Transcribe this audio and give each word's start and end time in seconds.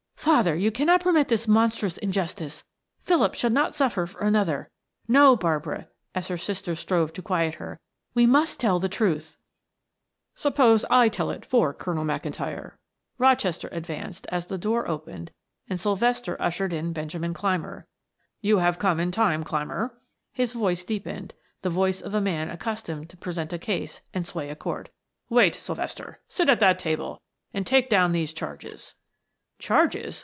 "Father! 0.31 0.55
You 0.55 0.71
cannot 0.71 1.01
permit 1.01 1.27
this 1.27 1.47
monstrous 1.47 1.97
injustice, 1.97 2.63
Philip 3.03 3.33
shall 3.33 3.49
not 3.49 3.75
suffer 3.75 4.05
for 4.05 4.21
another. 4.21 4.69
No, 5.07 5.35
Barbara," 5.35 5.89
as 6.15 6.29
her 6.29 6.37
sister 6.37 6.73
strove 6.75 7.11
to 7.13 7.21
quiet 7.23 7.55
her, 7.55 7.79
"we 8.13 8.25
must 8.27 8.59
tell 8.59 8.79
the 8.79 8.87
truth." 8.87 9.37
"Suppose 10.35 10.85
I 10.91 11.09
tell 11.09 11.31
it 11.31 11.43
for 11.45 11.73
Colonel 11.73 12.05
McIntyre," 12.05 12.73
Rochester 13.17 13.67
advanced 13.73 14.25
as 14.29 14.45
the 14.45 14.57
door 14.59 14.87
opened 14.87 15.31
and 15.67 15.77
Sylvester 15.79 16.39
ushered 16.41 16.71
in 16.71 16.93
Benjamin 16.93 17.33
Clymer. 17.33 17.87
"You 18.41 18.59
have 18.59 18.79
come 18.79 18.99
in 18.99 19.11
time, 19.11 19.43
Clymer," 19.43 19.99
his 20.31 20.53
voice 20.53 20.83
deepened, 20.85 21.33
the 21.61 21.69
voice 21.69 21.99
of 21.99 22.13
a 22.13 22.21
man 22.21 22.49
accustomed 22.49 23.09
to 23.09 23.17
present 23.17 23.53
a 23.53 23.59
case 23.59 23.99
and 24.13 24.25
sway 24.25 24.49
a 24.49 24.55
court. 24.55 24.89
"Wait, 25.29 25.55
Sylvester, 25.55 26.21
sit 26.29 26.47
at 26.47 26.59
that 26.61 26.77
table 26.79 27.21
and 27.53 27.65
take 27.67 27.89
down 27.89 28.11
these 28.13 28.33
charges" 28.33 28.95
"Charges?" 29.61 30.17